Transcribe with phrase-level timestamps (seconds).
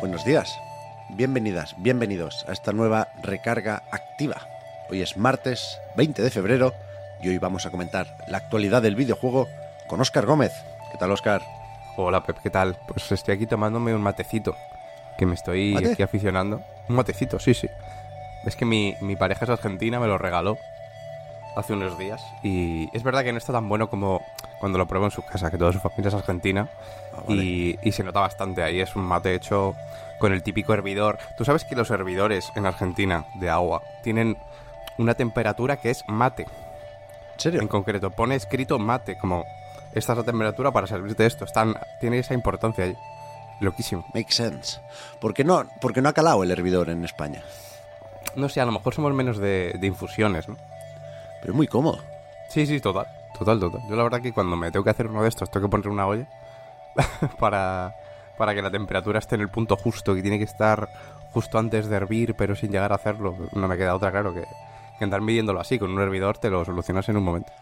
[0.00, 0.58] Buenos días,
[1.10, 4.36] bienvenidas, bienvenidos a esta nueva recarga activa.
[4.88, 6.72] Hoy es martes 20 de febrero
[7.22, 9.46] y hoy vamos a comentar la actualidad del videojuego
[9.88, 10.52] con Óscar Gómez.
[10.90, 11.42] ¿Qué tal, Óscar?
[11.96, 12.78] Hola, Pep, ¿qué tal?
[12.88, 14.56] Pues estoy aquí tomándome un matecito,
[15.18, 15.92] que me estoy ¿Mate?
[15.92, 16.62] aquí aficionando.
[16.88, 17.68] Un matecito, sí, sí.
[18.46, 20.56] Es que mi, mi pareja es argentina, me lo regaló
[21.56, 22.22] hace unos días.
[22.42, 24.22] Y es verdad que no está tan bueno como
[24.58, 26.68] cuando lo pruebo en su casa, que toda su familia es argentina.
[27.14, 27.42] Ah, vale.
[27.42, 28.80] y, y se nota bastante ahí.
[28.80, 29.74] Es un mate hecho
[30.18, 31.18] con el típico hervidor.
[31.36, 34.36] Tú sabes que los hervidores en Argentina de agua tienen
[34.98, 36.42] una temperatura que es mate.
[37.34, 37.60] ¿En serio?
[37.60, 39.44] En concreto, pone escrito mate, como
[39.94, 41.44] esta es la temperatura para servirte esto.
[41.44, 42.96] Están, tiene esa importancia ahí.
[43.60, 44.04] Loquísimo.
[44.14, 44.80] Make sense.
[45.20, 47.42] ¿Por qué no, por qué no ha calado el hervidor en España?
[48.36, 50.56] No sé, a lo mejor somos menos de, de infusiones, ¿no?
[51.40, 51.98] Pero es muy cómodo.
[52.48, 53.06] Sí, sí, total.
[53.38, 53.80] Total, total.
[53.88, 55.88] Yo la verdad que cuando me tengo que hacer uno de estos, tengo que poner
[55.88, 56.26] una olla
[57.38, 57.94] para,
[58.36, 60.88] para que la temperatura esté en el punto justo, que tiene que estar
[61.32, 63.36] justo antes de hervir, pero sin llegar a hacerlo.
[63.52, 64.44] No me queda otra, claro, que,
[64.98, 65.78] que andar midiéndolo así.
[65.78, 67.52] Con un hervidor te lo solucionas en un momento.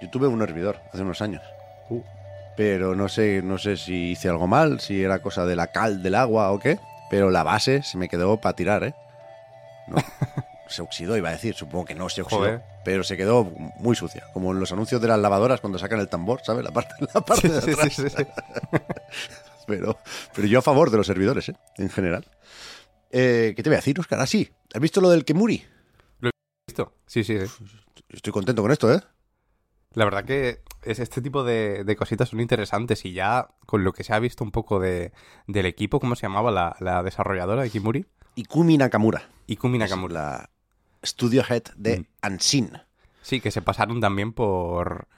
[0.00, 1.42] Yo tuve un hervidor hace unos años.
[1.88, 2.02] Uh.
[2.56, 6.02] Pero no sé, no sé si hice algo mal, si era cosa de la cal
[6.02, 6.78] del agua o qué.
[7.10, 8.94] Pero la base se me quedó para tirar, ¿eh?
[9.86, 9.96] No,
[10.68, 11.54] se oxidó, iba a decir.
[11.54, 12.40] Supongo que no se oxidó.
[12.40, 12.62] Joder.
[12.84, 13.44] Pero se quedó
[13.78, 14.24] muy sucia.
[14.32, 16.64] Como en los anuncios de las lavadoras cuando sacan el tambor, ¿sabes?
[16.64, 17.92] La parte, la parte de atrás.
[17.94, 18.22] sí, sí, sí.
[19.66, 19.98] Pero,
[20.32, 21.56] pero yo a favor de los servidores, ¿eh?
[21.76, 22.24] En general.
[23.10, 24.20] Eh, ¿Qué te voy a decir, Oscar?
[24.20, 24.48] Ah, sí.
[24.72, 25.64] ¿Has visto lo del Kemuri?
[26.68, 26.94] ¿Listo?
[27.06, 27.64] Sí, sí, sí.
[28.08, 29.00] Estoy contento con esto, ¿eh?
[29.92, 33.92] La verdad que es este tipo de, de cositas son interesantes y ya con lo
[33.92, 35.12] que se ha visto un poco de,
[35.46, 38.06] del equipo, ¿cómo se llamaba la, la desarrolladora de Kimuri?
[38.36, 39.28] Ikumi Nakamura.
[39.46, 40.14] Ikumi Nakamura.
[40.14, 40.50] La
[41.06, 42.04] studio head de Mm.
[42.22, 42.70] Ansin.
[43.22, 45.08] Sí, que se pasaron también por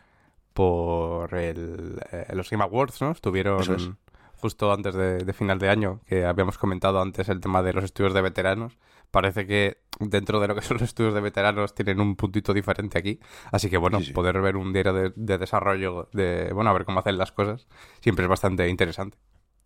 [0.52, 3.12] por el, eh, los Game Awards, ¿no?
[3.12, 3.90] Estuvieron es.
[4.36, 7.84] justo antes de, de final de año, que habíamos comentado antes el tema de los
[7.84, 8.76] estudios de veteranos.
[9.10, 12.98] Parece que dentro de lo que son los estudios de veteranos tienen un puntito diferente
[12.98, 13.20] aquí.
[13.52, 14.12] Así que bueno, Sí, sí.
[14.12, 17.68] poder ver un diario de, de desarrollo de, bueno, a ver cómo hacen las cosas,
[18.00, 19.16] siempre es bastante interesante.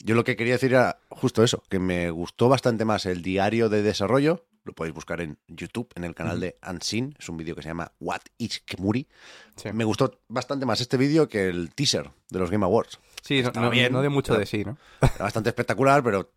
[0.04, 3.68] Yo lo que quería decir era justo eso, que me gustó bastante más el diario
[3.68, 4.44] de desarrollo.
[4.64, 7.16] Lo podéis buscar en YouTube, en el canal de Ansin.
[7.18, 9.08] Es un vídeo que se llama What is Kemuri.
[9.56, 13.00] Sí, Me gustó bastante más este vídeo que el teaser de los Game Awards.
[13.22, 14.78] Sí, no, bien, no de mucho de sí, ¿no?
[15.00, 16.32] Era bastante espectacular, pero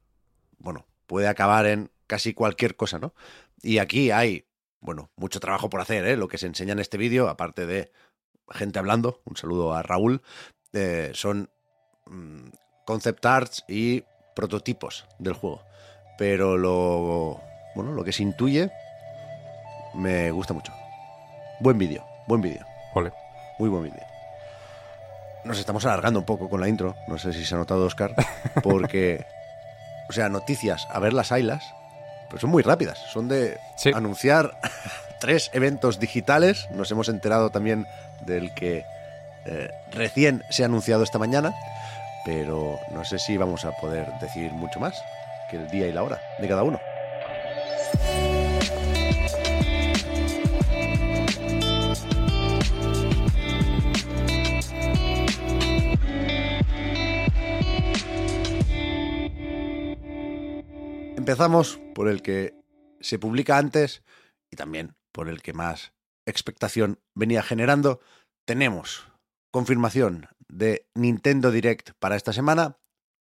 [0.57, 3.13] bueno, puede acabar en casi cualquier cosa, ¿no?
[3.61, 4.47] Y aquí hay,
[4.79, 6.17] bueno, mucho trabajo por hacer, ¿eh?
[6.17, 7.91] Lo que se enseña en este vídeo, aparte de
[8.49, 10.21] gente hablando, un saludo a Raúl,
[10.73, 11.49] eh, son
[12.05, 12.49] mm,
[12.85, 14.03] concept arts y
[14.35, 15.63] prototipos del juego.
[16.17, 17.41] Pero lo,
[17.75, 18.71] bueno, lo que se intuye
[19.93, 20.73] me gusta mucho.
[21.59, 22.65] Buen vídeo, buen vídeo.
[22.93, 23.11] Ole.
[23.59, 24.03] Muy buen vídeo.
[25.43, 28.13] Nos estamos alargando un poco con la intro, no sé si se ha notado Oscar,
[28.63, 29.25] porque,
[30.09, 31.63] o sea, noticias, a ver las ailas,
[32.29, 33.91] pero son muy rápidas, son de Sí.
[33.93, 34.57] anunciar
[35.19, 37.85] tres eventos digitales, nos hemos enterado también
[38.21, 38.85] del que
[39.45, 41.53] eh, recién se ha anunciado esta mañana,
[42.25, 44.99] pero no sé si vamos a poder decir mucho más
[45.51, 46.79] que el día y la hora de cada uno.
[61.25, 62.53] Empezamos por el que
[62.99, 64.03] se publica antes
[64.51, 65.91] y también por el que más
[66.27, 67.99] expectación venía generando.
[68.45, 69.07] Tenemos
[69.49, 72.77] confirmación de Nintendo Direct para esta semana,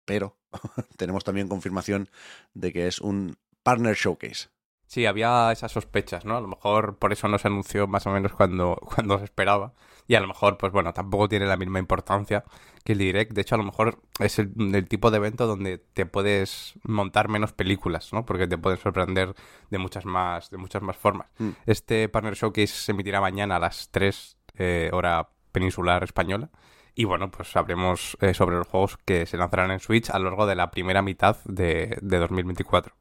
[0.04, 0.40] pero
[0.98, 2.10] tenemos también confirmación
[2.56, 4.50] de que es un Partner Showcase.
[4.92, 6.36] Sí, había esas sospechas, ¿no?
[6.36, 9.72] A lo mejor por eso no se anunció más o menos cuando, cuando se esperaba.
[10.06, 12.44] Y a lo mejor, pues bueno, tampoco tiene la misma importancia
[12.84, 13.32] que el Direct.
[13.32, 17.30] De hecho, a lo mejor es el, el tipo de evento donde te puedes montar
[17.30, 18.26] menos películas, ¿no?
[18.26, 19.34] Porque te pueden sorprender
[19.70, 21.30] de muchas más, de muchas más formas.
[21.38, 21.52] Mm.
[21.68, 26.50] Este Partner Showcase se emitirá mañana a las 3 eh, hora peninsular española.
[26.96, 30.26] Y bueno, pues sabremos eh, sobre los juegos que se lanzarán en Switch a lo
[30.26, 32.94] largo de la primera mitad de, de 2024.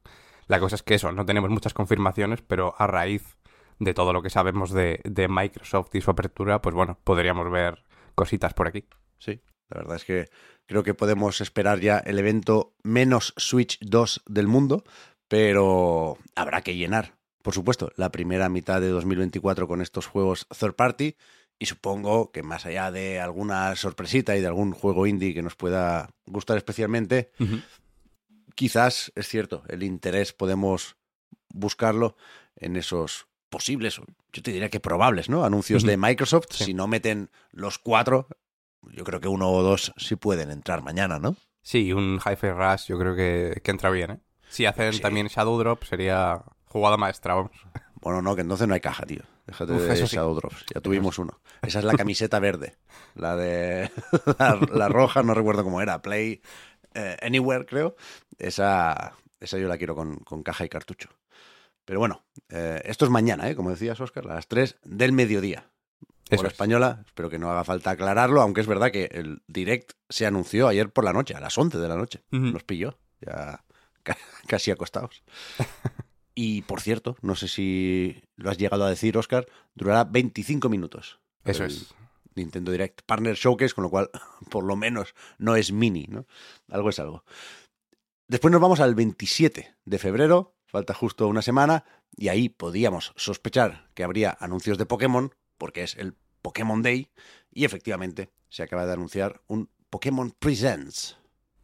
[0.51, 3.37] La cosa es que eso, no tenemos muchas confirmaciones, pero a raíz
[3.79, 7.85] de todo lo que sabemos de, de Microsoft y su apertura, pues bueno, podríamos ver
[8.15, 8.83] cositas por aquí.
[9.17, 9.39] Sí,
[9.69, 10.27] la verdad es que
[10.65, 14.83] creo que podemos esperar ya el evento menos Switch 2 del mundo,
[15.29, 20.75] pero habrá que llenar, por supuesto, la primera mitad de 2024 con estos juegos third
[20.75, 21.15] party
[21.61, 25.55] y supongo que más allá de alguna sorpresita y de algún juego indie que nos
[25.55, 27.31] pueda gustar especialmente,
[28.55, 30.95] quizás es cierto, el interés podemos
[31.49, 32.15] buscarlo
[32.55, 33.99] en esos posibles,
[34.31, 35.43] yo te diría que probables, ¿no?
[35.43, 38.27] Anuncios de Microsoft, si no meten los cuatro,
[38.81, 41.35] yo creo que uno o dos sí pueden entrar mañana, ¿no?
[41.61, 44.19] Sí, un Hi-Fi Rush yo creo que, entra bien, ¿eh?
[44.49, 47.51] Si hacen también Shadow Drop sería jugada maestra, vamos.
[48.01, 49.21] Bueno, no, que entonces no hay caja, tío.
[49.45, 50.65] Déjate de Shadow Drops.
[50.73, 51.39] Ya tuvimos uno.
[51.61, 52.77] Esa es la camiseta verde.
[53.15, 53.91] La de.
[54.73, 56.01] la, roja, no recuerdo cómo era.
[56.01, 56.41] Play
[56.93, 57.95] eh, Anywhere, creo.
[58.37, 61.09] Esa, esa yo la quiero con, caja y cartucho.
[61.85, 63.55] Pero bueno, eh, esto es mañana, ¿eh?
[63.55, 65.67] como decías, Oscar, a las 3 del mediodía.
[66.29, 70.25] Por española, espero que no haga falta aclararlo, aunque es verdad que el direct se
[70.25, 72.23] anunció ayer por la noche, a las 11 de la noche.
[72.29, 73.65] Nos pilló, ya
[74.47, 75.23] casi acostados.
[76.33, 81.19] Y por cierto, no sé si lo has llegado a decir, Oscar, durará 25 minutos.
[81.43, 81.93] Eso es.
[82.35, 84.09] Nintendo Direct Partner Showcase, con lo cual,
[84.49, 86.25] por lo menos, no es mini, ¿no?
[86.69, 87.23] Algo es algo.
[88.27, 91.83] Después nos vamos al 27 de febrero, falta justo una semana,
[92.15, 97.11] y ahí podíamos sospechar que habría anuncios de Pokémon, porque es el Pokémon Day,
[97.51, 101.17] y efectivamente se acaba de anunciar un Pokémon Presents.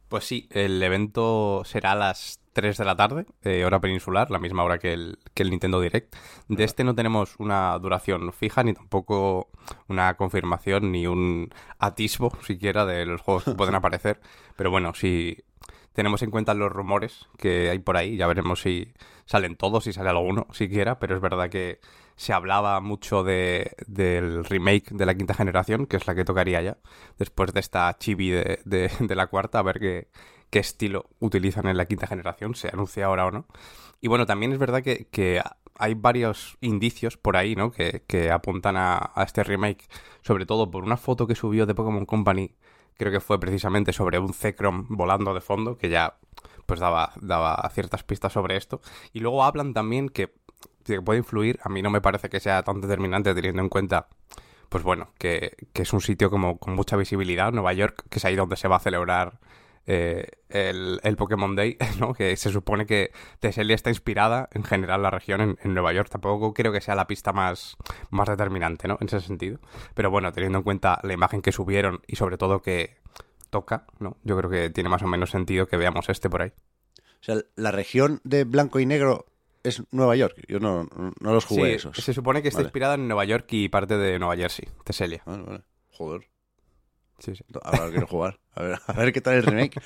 [0.08, 4.38] Pues sí, el evento será a las 3 de la tarde, eh, hora peninsular, la
[4.38, 6.16] misma hora que el, que el Nintendo Direct.
[6.48, 9.50] De este no tenemos una duración fija, ni tampoco
[9.86, 14.20] una confirmación, ni un atisbo siquiera de los juegos que pueden aparecer.
[14.56, 15.44] Pero bueno, si
[15.98, 18.92] tenemos en cuenta los rumores que hay por ahí, ya veremos si
[19.26, 21.80] salen todos, si sale alguno siquiera, pero es verdad que
[22.14, 26.62] se hablaba mucho de, del remake de la quinta generación, que es la que tocaría
[26.62, 26.78] ya,
[27.18, 29.80] después de esta chibi de, la cuarta, a ver
[30.50, 33.46] qué estilo utilizan en la quinta generación, se anuncia ahora o no.
[34.00, 35.42] Y bueno, también es verdad que,
[35.80, 37.72] hay varios indicios por ahí, ¿no?
[37.72, 39.88] Que, apuntan a, este remake,
[40.22, 42.54] sobre todo por una foto que subió de Pokémon Company,
[42.98, 46.18] creo que fue precisamente sobre un Zekrom volando de fondo, que ya
[46.66, 48.82] pues daba, daba ciertas pistas sobre esto.
[49.14, 50.34] Y luego hablan también que,
[50.84, 54.08] que puede influir, a mí no me parece que sea tan determinante teniendo en cuenta
[54.68, 58.24] pues bueno, que, que, es un sitio como con mucha visibilidad, Nueva York, que es
[58.26, 59.38] ahí donde se va a celebrar
[59.90, 62.12] eh, el, el, Pokémon Day, ¿no?
[62.12, 66.10] Que se supone que Teselia está inspirada en general la región en, Nueva York.
[66.10, 67.78] Tampoco creo que sea la pista más,
[68.10, 68.98] más determinante, ¿no?
[69.00, 69.60] En ese sentido.
[69.94, 72.98] Pero bueno, teniendo en cuenta la imagen que subieron y sobre todo que
[73.48, 74.18] toca, ¿no?
[74.24, 76.52] Yo creo que tiene más o menos sentido que veamos este por ahí.
[77.20, 79.24] O sea, la región de blanco y negro
[79.62, 80.36] es Nueva York.
[80.48, 80.86] Yo no,
[81.18, 81.96] no los jugué esos.
[81.96, 85.22] Se supone que está inspirada en Nueva York y parte de Nueva Jersey, Teselia.
[85.24, 85.62] Vale, vale.
[85.92, 86.28] Joder.
[87.18, 87.44] Sí, sí.
[87.62, 88.38] Ahora quiero jugar.
[88.58, 89.80] A ver, a ver qué tal el remake.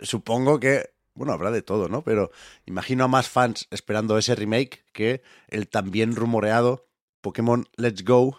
[0.00, 2.02] Supongo que, bueno, habrá de todo, ¿no?
[2.02, 2.30] Pero
[2.64, 6.88] imagino a más fans esperando ese remake que el también rumoreado
[7.20, 8.38] Pokémon Let's Go,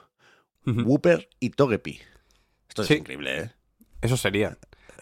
[0.66, 2.02] Wooper y Togepi.
[2.68, 3.52] Esto es increíble, ¿eh?
[4.02, 4.58] Eso sería.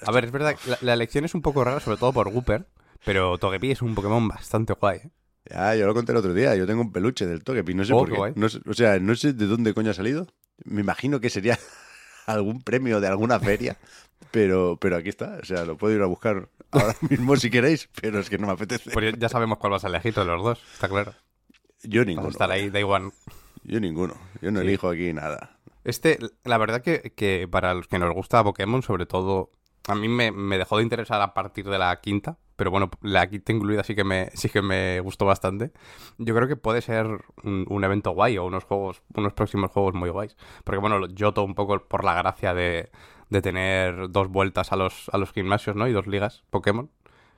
[0.06, 2.68] A ver, es verdad, la, la, elección es un poco rara, sobre todo por Wooper,
[3.06, 5.10] pero Togepi es un Pokémon bastante guay, ¿eh?
[5.50, 6.56] Ya, yo lo conté el otro día.
[6.56, 8.40] Yo tengo un peluche del Togepi, no sé oh, por qué.
[8.40, 10.28] No o sea, no sé de dónde coño ha salido.
[10.64, 11.58] Me imagino que sería
[12.26, 13.78] algún premio de alguna feria,
[14.32, 15.38] pero, pero aquí está.
[15.42, 18.48] O sea, lo puedo ir a buscar ahora mismo si queréis, pero es que no
[18.48, 18.92] me apetece.
[18.92, 21.14] Pues ya sabemos cuál vas a elegir de los dos, está claro.
[21.84, 22.30] Yo ninguno.
[22.30, 23.12] estar ahí, day one.
[23.64, 24.16] Yo ninguno.
[24.42, 25.58] Yo no elijo aquí nada.
[25.84, 29.52] Este, la verdad que, que, para los que nos gusta Pokémon, sobre todo,
[29.88, 33.28] a mí me, me, dejó de interesar a partir de la quinta, pero bueno, la
[33.30, 35.72] quinta incluida sí que me, sí que me gustó bastante.
[36.18, 37.08] Yo creo que puede ser
[37.44, 40.38] un, evento guay o unos juegos, unos próximos juegos muy guays.
[40.64, 42.90] Porque bueno, yo todo un poco por la gracia de,
[43.30, 45.88] de tener dos vueltas a los, a los gimnasios, ¿no?
[45.88, 46.90] Y dos ligas Pokémon.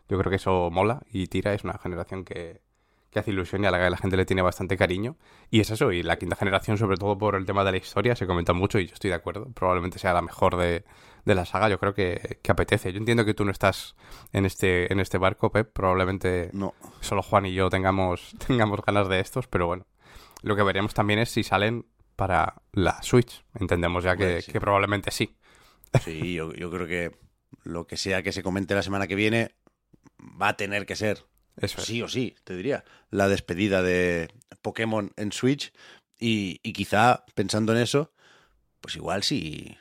[0.09, 2.61] Yo creo que eso mola y tira, es una generación que,
[3.09, 5.17] que hace ilusión y a la que la gente le tiene bastante cariño.
[5.49, 8.15] Y es eso, y la quinta generación, sobre todo por el tema de la historia,
[8.15, 9.47] se comenta mucho y yo estoy de acuerdo.
[9.53, 10.83] Probablemente sea la mejor de,
[11.27, 12.91] de la saga, yo creo que, apetece.
[12.91, 13.95] Yo entiendo que tú no estás
[14.31, 15.71] en este, en este barco, Pep.
[15.71, 16.73] Probablemente no.
[17.01, 19.85] solo Juan y yo tengamos, tengamos ganas de estos, pero bueno.
[20.41, 21.85] Lo que veremos también es si salen
[22.15, 23.43] para la Switch.
[23.59, 25.35] Entendemos ya que, probablemente sí.
[26.01, 27.11] Sí, yo, yo creo que
[27.63, 29.55] lo que sea que se comente la semana que viene
[30.19, 31.25] va a tener que ser
[31.57, 34.29] Eso sí o sí, te diría, la despedida de
[34.61, 35.73] Pokémon en Switch
[36.19, 38.11] y, y, quizá pensando en eso,
[38.81, 39.77] pues igual si,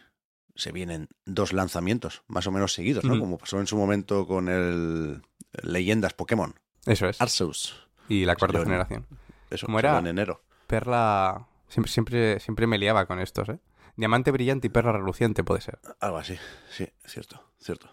[0.57, 3.19] se vienen dos lanzamientos más o menos seguidos, ¿no?
[3.19, 5.23] Como pasó en su momento con el
[5.63, 6.55] Leyendas Pokémon.
[6.87, 7.21] Eso es.
[7.21, 7.87] Arceus.
[8.09, 9.07] Y la cuarta generación.
[9.51, 10.43] Eso, Como era en enero.
[10.67, 13.59] Perla siempre, siempre, siempre me liaba con estos, ¿eh?
[13.97, 15.79] Diamante brillante y perla reluciente puede ser.
[16.01, 16.37] Algo así,
[16.71, 17.91] sí, cierto, cierto.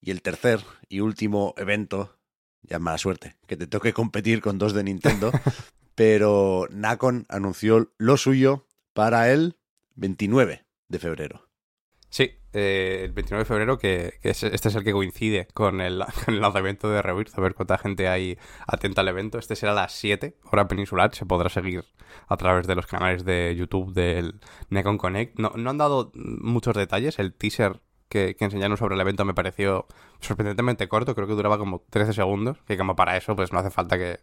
[0.00, 2.16] Y el tercer y último evento,
[2.68, 5.30] ya mala suerte, que te toque competir con dos de Nintendo,
[5.94, 9.56] pero Nacon anunció lo suyo para el
[9.96, 11.48] 29 de febrero.
[12.10, 15.80] Sí, eh, el 29 de febrero, que, que es- este es el que coincide con
[15.80, 19.38] el, con el lanzamiento de Rebirth, a ver cuánta gente hay atenta al evento.
[19.38, 21.84] Este será a las 7, hora peninsular, se podrá seguir
[22.28, 24.40] a través de los canales de YouTube del
[24.70, 25.38] Necon Connect.
[25.40, 27.80] No, no han dado muchos detalles, el teaser
[28.14, 29.88] que, que enseñaron sobre el evento me pareció
[30.20, 33.72] sorprendentemente corto, creo que duraba como 13 segundos, que como para eso pues no hace
[33.72, 34.20] falta que,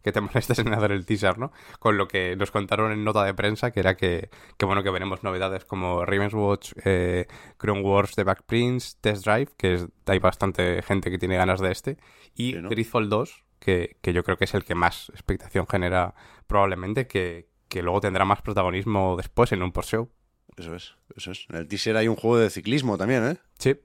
[0.00, 1.50] que te molestes en hacer el teaser, ¿no?
[1.80, 4.90] Con lo que nos contaron en nota de prensa, que era que, que bueno, que
[4.90, 7.26] veremos novedades como Raven's Watch, eh,
[7.60, 11.60] Chrome Wars The Back Prince, Test Drive, que es, hay bastante gente que tiene ganas
[11.60, 11.96] de este,
[12.36, 12.68] y Sí, ¿no?
[12.68, 16.14] Gridfall 2, que, que yo creo que es el que más expectación genera
[16.46, 20.08] probablemente, que, que luego tendrá más protagonismo después en un post-show.
[20.56, 21.46] Eso es, eso es.
[21.48, 23.36] En el teaser hay un juego de ciclismo también, ¿eh?
[23.58, 23.76] Sí,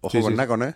[0.00, 0.74] Ojo Sí, con sí, Nacon, ¿eh?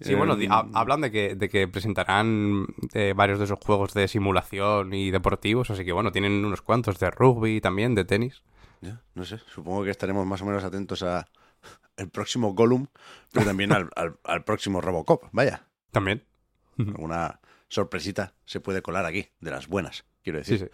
[0.00, 4.06] Sí, bueno, Tienen- hablan de que, de que presentarán eh, varios de esos juegos de
[4.08, 8.42] simulación y deportivos, así que bueno, tienen unos cuantos de rugby también, de tenis.
[8.80, 11.26] Ya, no sé, supongo que estaremos más o menos atentos a
[11.96, 12.88] el próximo Gollum,
[13.32, 15.24] pero también al, al- al próximo Robocop.
[15.32, 16.24] Vaya, También.
[16.76, 20.58] alguna sorpresita se puede colar aquí, de las buenas, quiero decir.
[20.58, 20.70] Sí, sí.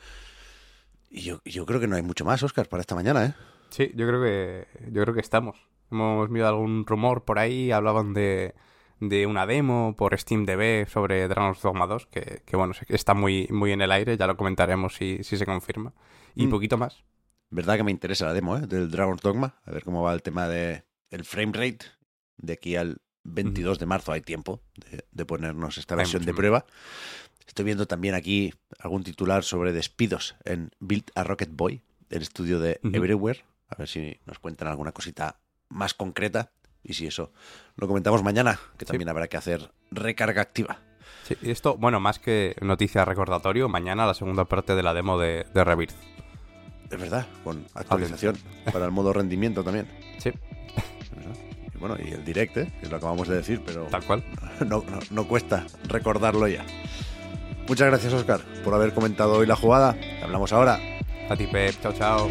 [1.11, 3.35] Y yo, yo creo que no hay mucho más, Oscar, para esta mañana, ¿eh?
[3.71, 5.57] Sí, yo creo que yo creo que estamos.
[5.91, 8.55] Hemos mirado algún rumor por ahí, hablaban de,
[9.01, 13.73] de una demo por SteamDB sobre Dragon's Dogma 2, que, que bueno, está muy, muy
[13.73, 15.93] en el aire, ya lo comentaremos si, si se confirma.
[16.37, 16.51] Y Mm.
[16.51, 17.03] poquito más.
[17.51, 18.61] Verdad que me interesa la demo, ¿eh?
[18.69, 21.87] Del Dragon's Dogma, a ver cómo va el tema de el frame rate.
[22.37, 26.65] De aquí al 22 de marzo hay tiempo de, de ponernos esta versión de prueba.
[27.47, 32.61] Estoy viendo también aquí algún titular sobre despidos en Build a Rocket Boy, el estudio
[32.61, 32.97] de Ujú.
[32.97, 33.41] Everywhere.
[33.71, 36.53] A ver si nos cuentan alguna cosita más concreta.
[36.83, 37.33] Y si eso
[37.77, 38.93] lo comentamos mañana, que Sí.
[38.93, 40.79] también habrá que hacer recarga activa.
[41.25, 45.19] Sí, y esto, bueno, más que noticia recordatorio, mañana la segunda parte de la demo
[45.19, 45.95] de, de Rebirth.
[46.91, 48.37] Es verdad, con actualización
[48.73, 49.87] para el modo rendimiento también.
[50.19, 50.33] Sí.
[51.75, 52.73] Y bueno, y el direct, ¿eh?
[52.81, 54.25] que lo acabamos de decir, pero tal cual.
[54.67, 56.65] no, no, no cuesta recordarlo ya.
[57.69, 59.97] Muchas gracias, Oscar, por haber comentado hoy la jugada.
[60.23, 60.81] Hablamos ahora.
[61.29, 61.81] A ti, Pep.
[61.83, 62.31] Chao, chao.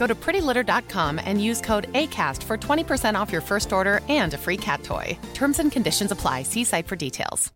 [0.00, 4.38] Go to prettylitter.com and use code ACAST for 20% off your first order and a
[4.38, 5.18] free cat toy.
[5.34, 6.42] Terms and conditions apply.
[6.44, 7.52] See site for details.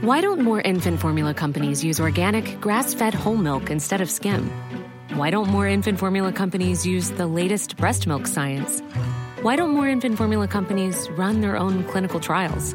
[0.00, 4.50] Why don't more infant formula companies use organic, grass fed whole milk instead of skim?
[5.14, 8.80] Why don't more infant formula companies use the latest breast milk science?
[9.42, 12.74] Why don't more infant formula companies run their own clinical trials?